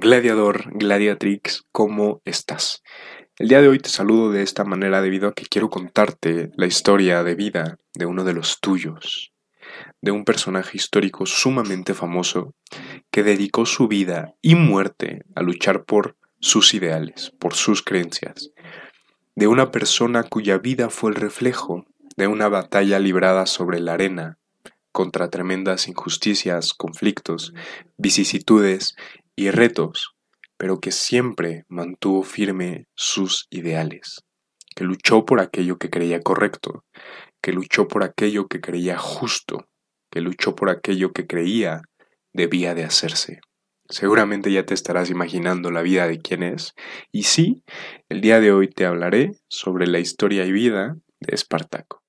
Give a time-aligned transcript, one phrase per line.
[0.00, 2.82] Gladiador, Gladiatrix, ¿cómo estás?
[3.36, 6.64] El día de hoy te saludo de esta manera debido a que quiero contarte la
[6.64, 9.34] historia de vida de uno de los tuyos,
[10.00, 12.54] de un personaje histórico sumamente famoso
[13.10, 18.50] que dedicó su vida y muerte a luchar por sus ideales, por sus creencias,
[19.36, 21.84] de una persona cuya vida fue el reflejo
[22.16, 24.38] de una batalla librada sobre la arena
[24.90, 27.52] contra tremendas injusticias, conflictos,
[27.96, 28.94] vicisitudes
[29.36, 30.14] y retos,
[30.56, 34.22] pero que siempre mantuvo firme sus ideales,
[34.76, 36.84] que luchó por aquello que creía correcto,
[37.42, 39.68] que luchó por aquello que creía justo,
[40.10, 41.82] que luchó por aquello que creía
[42.32, 43.40] debía de hacerse.
[43.88, 46.74] Seguramente ya te estarás imaginando la vida de quién es,
[47.10, 47.62] y sí,
[48.08, 52.01] el día de hoy te hablaré sobre la historia y vida de Espartaco.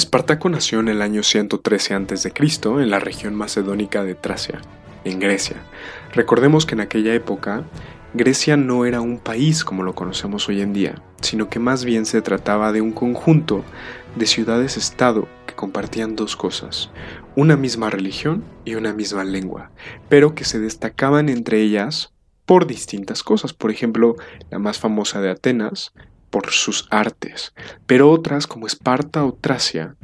[0.00, 2.32] Espartaco nació en el año 113 a.C.
[2.64, 4.62] en la región macedónica de Tracia,
[5.04, 5.56] en Grecia.
[6.14, 7.64] Recordemos que en aquella época
[8.14, 12.06] Grecia no era un país como lo conocemos hoy en día, sino que más bien
[12.06, 13.62] se trataba de un conjunto
[14.16, 16.88] de ciudades-estado que compartían dos cosas,
[17.36, 19.70] una misma religión y una misma lengua,
[20.08, 22.14] pero que se destacaban entre ellas
[22.46, 23.52] por distintas cosas.
[23.52, 24.16] Por ejemplo,
[24.48, 25.92] la más famosa de Atenas
[26.30, 27.52] por sus artes,
[27.86, 29.96] pero otras como Esparta o Tracia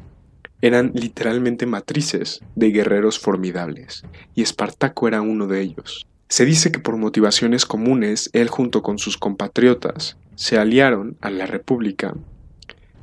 [0.60, 4.02] eran literalmente matrices de guerreros formidables,
[4.34, 6.06] y Espartaco era uno de ellos.
[6.28, 11.46] Se dice que por motivaciones comunes, él junto con sus compatriotas se aliaron a la
[11.46, 12.14] República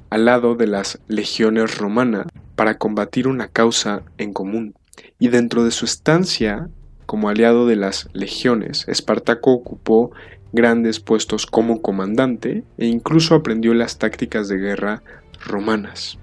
[0.09, 4.75] al lado de las legiones romanas para combatir una causa en común,
[5.17, 6.69] y dentro de su estancia
[7.05, 10.11] como aliado de las legiones, Espartaco ocupó
[10.51, 15.03] grandes puestos como comandante e incluso aprendió las tácticas de guerra
[15.45, 16.17] romanas.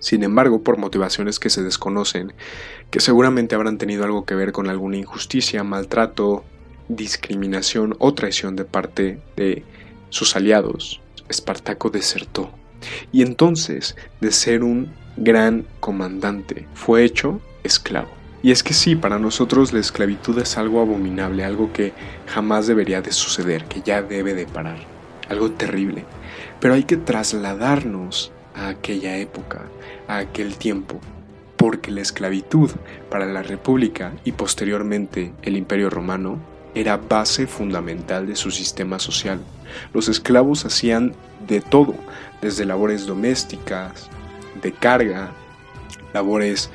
[0.00, 2.32] Sin embargo, por motivaciones que se desconocen,
[2.90, 6.44] que seguramente habrán tenido algo que ver con alguna injusticia, maltrato,
[6.88, 9.64] discriminación o traición de parte de
[10.08, 12.50] sus aliados, Espartaco desertó.
[13.12, 18.17] Y entonces, de ser un gran comandante, fue hecho esclavo.
[18.42, 21.92] Y es que sí, para nosotros la esclavitud es algo abominable, algo que
[22.26, 24.78] jamás debería de suceder, que ya debe de parar,
[25.28, 26.04] algo terrible.
[26.60, 29.62] Pero hay que trasladarnos a aquella época,
[30.06, 31.00] a aquel tiempo,
[31.56, 32.70] porque la esclavitud
[33.10, 36.38] para la República y posteriormente el Imperio Romano
[36.74, 39.40] era base fundamental de su sistema social.
[39.92, 41.12] Los esclavos hacían
[41.48, 41.96] de todo,
[42.40, 44.08] desde labores domésticas,
[44.62, 45.32] de carga,
[46.14, 46.70] labores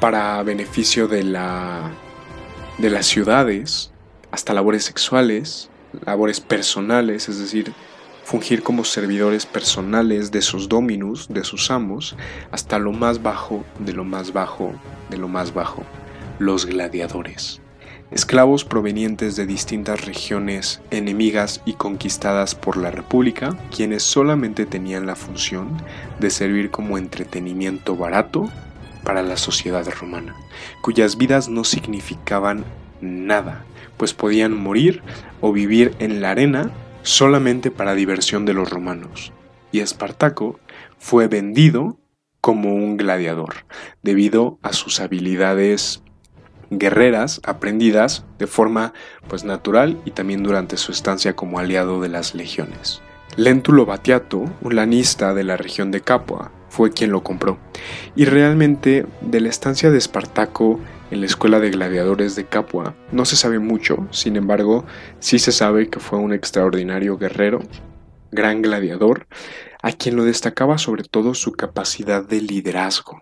[0.00, 1.90] para beneficio de, la,
[2.78, 3.90] de las ciudades,
[4.30, 5.70] hasta labores sexuales,
[6.04, 7.72] labores personales, es decir,
[8.24, 12.16] fungir como servidores personales de sus dominus, de sus amos,
[12.50, 14.72] hasta lo más bajo de lo más bajo
[15.10, 15.82] de lo más bajo,
[16.38, 17.60] los gladiadores.
[18.10, 25.16] Esclavos provenientes de distintas regiones enemigas y conquistadas por la República, quienes solamente tenían la
[25.16, 25.68] función
[26.20, 28.50] de servir como entretenimiento barato
[29.04, 30.34] para la sociedad romana,
[30.82, 32.64] cuyas vidas no significaban
[33.00, 33.64] nada,
[33.96, 35.02] pues podían morir
[35.40, 36.70] o vivir en la arena
[37.02, 39.32] solamente para diversión de los romanos.
[39.70, 40.58] Y Espartaco
[40.98, 41.98] fue vendido
[42.40, 43.66] como un gladiador,
[44.02, 46.02] debido a sus habilidades
[46.70, 48.92] guerreras aprendidas de forma
[49.28, 53.00] pues natural y también durante su estancia como aliado de las legiones.
[53.36, 57.58] Lentulo Batiato, un lanista de la región de Capua, fue quien lo compró.
[58.14, 60.78] Y realmente de la estancia de Espartaco
[61.10, 64.84] en la escuela de gladiadores de Capua no se sabe mucho, sin embargo
[65.18, 67.58] sí se sabe que fue un extraordinario guerrero,
[68.30, 69.26] gran gladiador,
[69.82, 73.20] a quien lo destacaba sobre todo su capacidad de liderazgo,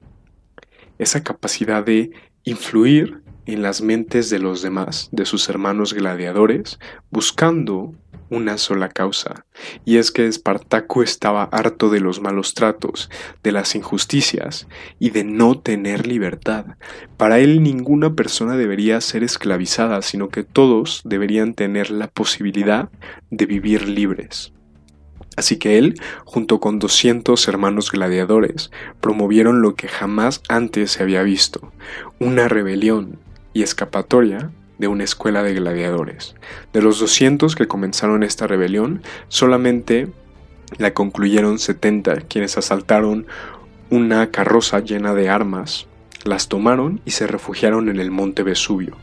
[0.99, 2.11] esa capacidad de
[2.45, 6.79] influir en las mentes de los demás, de sus hermanos gladiadores,
[7.11, 7.95] buscando
[8.33, 9.45] una sola causa,
[9.85, 13.11] y es que Espartaco estaba harto de los malos tratos,
[13.43, 14.67] de las injusticias
[14.99, 16.65] y de no tener libertad.
[17.19, 22.89] Para él ninguna persona debería ser esclavizada, sino que todos deberían tener la posibilidad
[23.31, 24.55] de vivir libres.
[25.37, 31.23] Así que él, junto con 200 hermanos gladiadores, promovieron lo que jamás antes se había
[31.23, 31.73] visto,
[32.19, 33.19] una rebelión
[33.53, 36.35] y escapatoria de una escuela de gladiadores.
[36.73, 40.09] De los 200 que comenzaron esta rebelión, solamente
[40.79, 43.27] la concluyeron 70, quienes asaltaron
[43.91, 45.87] una carroza llena de armas,
[46.25, 48.97] las tomaron y se refugiaron en el monte Vesubio.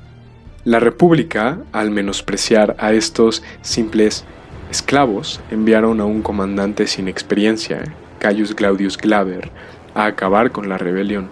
[0.66, 4.26] La República, al menospreciar a estos simples
[4.72, 7.84] esclavos, enviaron a un comandante sin experiencia,
[8.20, 9.52] Caius Claudius Glaber,
[9.96, 11.30] a acabar con la rebelión,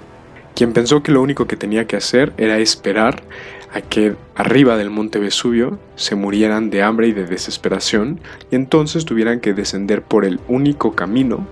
[0.57, 3.21] quien pensó que lo único que tenía que hacer era esperar
[3.71, 8.19] a que arriba del monte Vesubio se murieran de hambre y de desesperación
[8.49, 11.45] y entonces tuvieran que descender por el único camino,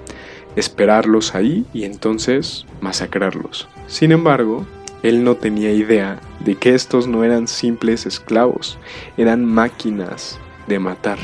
[0.55, 3.67] esperarlos ahí y entonces masacrarlos.
[3.85, 4.65] Sin embargo,
[5.03, 8.79] él no tenía idea de que estos no eran simples esclavos,
[9.17, 11.19] eran máquinas de matar.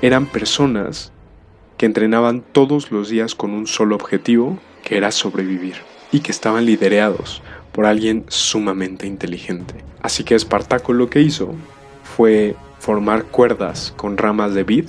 [0.00, 1.12] Eran personas
[1.76, 5.74] que entrenaban todos los días con un solo objetivo, que era sobrevivir,
[6.12, 9.74] y que estaban liderados por alguien sumamente inteligente.
[10.00, 11.54] Así que Espartaco lo que hizo
[12.02, 14.86] fue formar cuerdas con ramas de vid,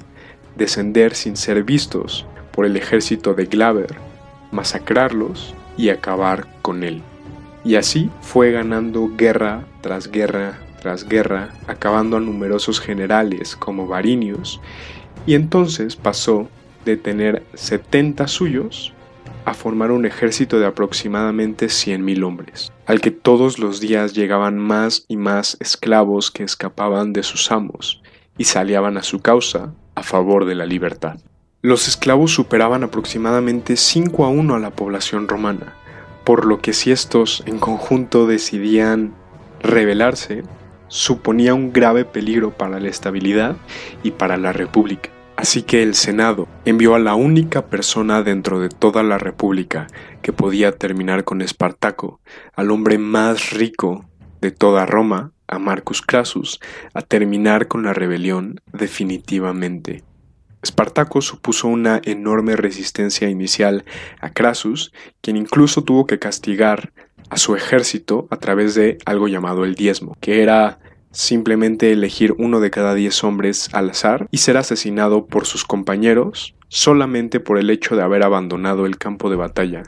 [0.55, 3.95] descender sin ser vistos por el ejército de Glaber,
[4.51, 7.01] masacrarlos y acabar con él.
[7.63, 14.59] Y así fue ganando guerra tras guerra tras guerra, acabando a numerosos generales como Varinius,
[15.25, 16.49] y entonces pasó
[16.85, 18.93] de tener 70 suyos
[19.49, 25.05] a formar un ejército de aproximadamente 100.000 hombres, al que todos los días llegaban más
[25.07, 27.99] y más esclavos que escapaban de sus amos
[28.37, 31.19] y salían a su causa a favor de la libertad.
[31.63, 35.73] Los esclavos superaban aproximadamente 5 a 1 a la población romana,
[36.25, 39.15] por lo que si estos en conjunto decidían
[39.61, 40.43] rebelarse,
[40.89, 43.57] suponía un grave peligro para la estabilidad
[44.03, 45.09] y para la República.
[45.39, 49.87] Así que el Senado envió a la única persona dentro de toda la República
[50.21, 52.19] que podía terminar con Espartaco,
[52.57, 54.03] al hombre más rico
[54.41, 56.59] de toda Roma, a Marcus Crassus,
[56.93, 60.03] a terminar con la rebelión definitivamente.
[60.61, 63.85] Espartaco supuso una enorme resistencia inicial
[64.19, 64.91] a Crassus,
[65.21, 66.91] quien incluso tuvo que castigar
[67.29, 70.79] a su ejército a través de algo llamado el diezmo, que era
[71.11, 76.55] simplemente elegir uno de cada diez hombres al azar y ser asesinado por sus compañeros
[76.69, 79.83] solamente por el hecho de haber abandonado el campo de batalla,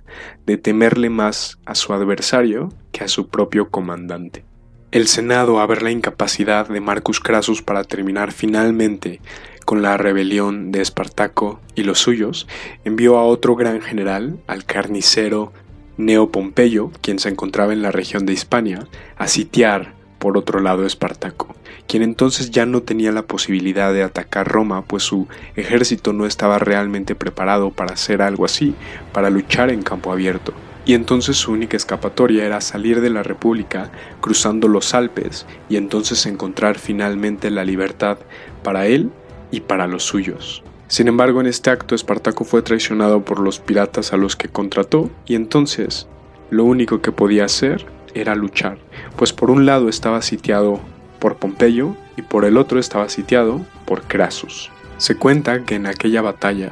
[0.45, 4.44] de temerle más a su adversario que a su propio comandante.
[4.91, 9.21] El Senado, a ver la incapacidad de Marcus Crassus para terminar finalmente
[9.63, 12.47] con la rebelión de Espartaco y los suyos,
[12.83, 15.53] envió a otro gran general, al carnicero
[15.95, 20.85] Neo Pompeyo, quien se encontraba en la región de Hispania, a sitiar por otro lado
[20.85, 21.56] Espartaco,
[21.88, 26.59] quien entonces ya no tenía la posibilidad de atacar Roma, pues su ejército no estaba
[26.59, 28.75] realmente preparado para hacer algo así,
[29.13, 30.53] para luchar en campo abierto.
[30.85, 33.91] Y entonces su única escapatoria era salir de la República
[34.21, 38.19] cruzando los Alpes y entonces encontrar finalmente la libertad
[38.62, 39.09] para él
[39.50, 40.62] y para los suyos.
[40.88, 45.09] Sin embargo, en este acto Espartaco fue traicionado por los piratas a los que contrató
[45.25, 46.07] y entonces
[46.51, 48.78] lo único que podía hacer era luchar,
[49.16, 50.80] pues por un lado estaba sitiado
[51.19, 54.72] por Pompeyo y por el otro estaba sitiado por Crasus.
[54.98, 56.72] Se cuenta que en aquella batalla,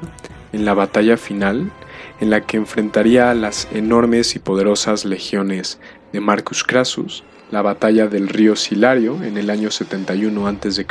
[0.51, 1.71] en la batalla final,
[2.19, 5.79] en la que enfrentaría a las enormes y poderosas legiones
[6.11, 10.85] de Marcus Crassus, la batalla del río Silario en el año 71 a.C.,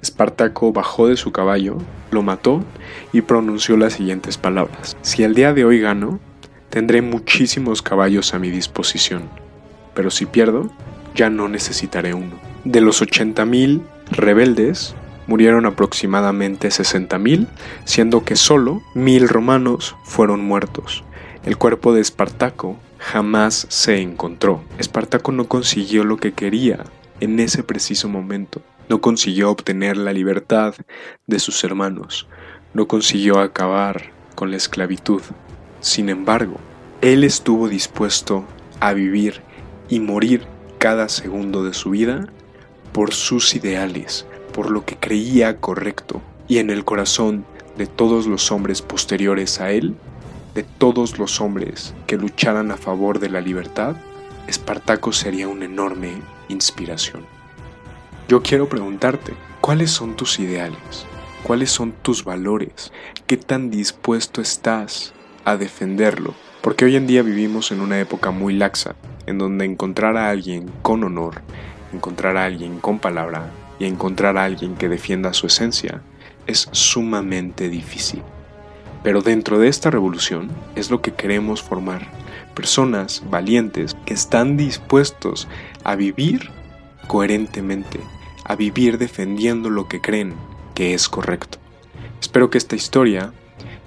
[0.00, 1.76] Espartaco bajó de su caballo,
[2.10, 2.64] lo mató
[3.12, 4.96] y pronunció las siguientes palabras.
[5.02, 6.18] Si el día de hoy gano,
[6.72, 9.28] tendré muchísimos caballos a mi disposición,
[9.92, 10.70] pero si pierdo,
[11.14, 12.40] ya no necesitaré uno.
[12.64, 14.94] De los 80.000 rebeldes,
[15.26, 17.46] murieron aproximadamente 60.000,
[17.84, 21.04] siendo que solo mil romanos fueron muertos.
[21.44, 24.62] El cuerpo de Espartaco jamás se encontró.
[24.78, 26.84] Espartaco no consiguió lo que quería
[27.20, 28.62] en ese preciso momento.
[28.88, 30.74] No consiguió obtener la libertad
[31.26, 32.28] de sus hermanos.
[32.72, 35.20] No consiguió acabar con la esclavitud.
[35.80, 36.60] Sin embargo,
[37.02, 38.44] él estuvo dispuesto
[38.78, 39.42] a vivir
[39.88, 40.46] y morir
[40.78, 42.28] cada segundo de su vida
[42.92, 46.22] por sus ideales, por lo que creía correcto.
[46.46, 47.44] Y en el corazón
[47.76, 49.96] de todos los hombres posteriores a él
[50.54, 53.96] de todos los hombres que lucharan a favor de la libertad,
[54.46, 56.12] Espartaco sería una enorme
[56.48, 57.24] inspiración.
[58.28, 61.06] Yo quiero preguntarte, ¿cuáles son tus ideales?
[61.42, 62.92] ¿Cuáles son tus valores?
[63.26, 66.34] ¿Qué tan dispuesto estás a defenderlo?
[66.62, 68.94] Porque hoy en día vivimos en una época muy laxa,
[69.26, 71.42] en donde encontrar a alguien con honor,
[71.92, 73.50] encontrar a alguien con palabra
[73.80, 76.02] y encontrar a alguien que defienda su esencia
[76.46, 78.22] es sumamente difícil.
[79.02, 82.06] Pero dentro de esta revolución es lo que queremos formar.
[82.54, 85.48] Personas valientes que están dispuestos
[85.82, 86.48] a vivir
[87.08, 87.98] coherentemente,
[88.44, 90.34] a vivir defendiendo lo que creen
[90.76, 91.58] que es correcto.
[92.20, 93.32] Espero que esta historia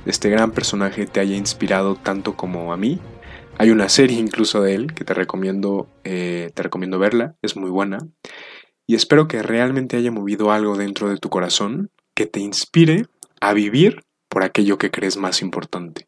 [0.05, 2.99] este gran personaje te haya inspirado tanto como a mí.
[3.57, 7.69] Hay una serie incluso de él que te recomiendo, eh, te recomiendo verla, es muy
[7.69, 7.99] buena.
[8.87, 13.05] Y espero que realmente haya movido algo dentro de tu corazón que te inspire
[13.41, 16.07] a vivir por aquello que crees más importante.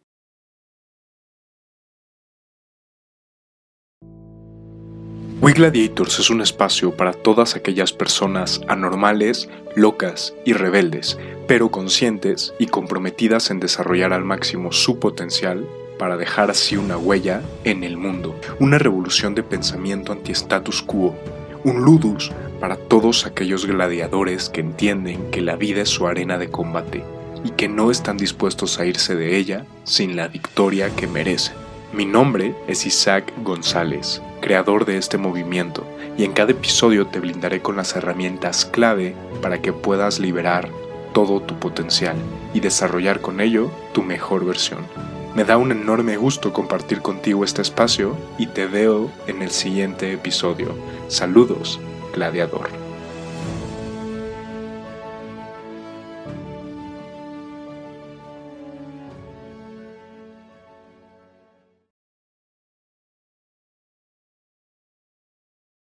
[5.39, 12.55] We Gladiators es un espacio para todas aquellas personas anormales, locas y rebeldes, pero conscientes
[12.57, 15.67] y comprometidas en desarrollar al máximo su potencial
[15.99, 21.15] para dejar así una huella en el mundo, una revolución de pensamiento anti-status quo,
[21.63, 26.49] un ludus para todos aquellos gladiadores que entienden que la vida es su arena de
[26.49, 27.03] combate
[27.43, 31.66] y que no están dispuestos a irse de ella sin la victoria que merecen.
[31.93, 37.61] Mi nombre es Isaac González, creador de este movimiento, y en cada episodio te blindaré
[37.61, 40.69] con las herramientas clave para que puedas liberar
[41.13, 42.17] todo tu potencial
[42.53, 44.79] y desarrollar con ello tu mejor versión.
[45.33, 50.11] Me da un enorme gusto compartir contigo este espacio y te veo en el siguiente
[50.11, 50.75] episodio.
[51.07, 51.79] Saludos,
[52.13, 52.76] gladiador.